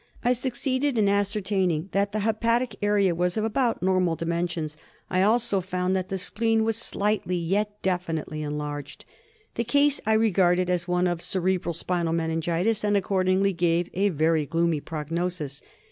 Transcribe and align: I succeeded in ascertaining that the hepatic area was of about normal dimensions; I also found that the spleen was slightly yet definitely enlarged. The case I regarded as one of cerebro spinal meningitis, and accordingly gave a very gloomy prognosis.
I 0.25 0.33
succeeded 0.33 0.97
in 0.97 1.07
ascertaining 1.07 1.89
that 1.91 2.11
the 2.11 2.21
hepatic 2.21 2.75
area 2.81 3.13
was 3.13 3.37
of 3.37 3.43
about 3.43 3.83
normal 3.83 4.15
dimensions; 4.15 4.75
I 5.11 5.21
also 5.21 5.61
found 5.61 5.95
that 5.95 6.09
the 6.09 6.17
spleen 6.17 6.63
was 6.63 6.75
slightly 6.75 7.35
yet 7.37 7.79
definitely 7.83 8.41
enlarged. 8.41 9.05
The 9.53 9.63
case 9.63 10.01
I 10.03 10.13
regarded 10.13 10.71
as 10.71 10.87
one 10.87 11.05
of 11.05 11.21
cerebro 11.21 11.73
spinal 11.73 12.13
meningitis, 12.13 12.83
and 12.83 12.97
accordingly 12.97 13.53
gave 13.53 13.89
a 13.93 14.09
very 14.09 14.47
gloomy 14.47 14.79
prognosis. 14.79 15.61